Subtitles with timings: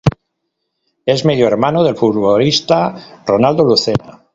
[1.05, 4.25] Es medio hermano del futbolista Ronaldo Lucena.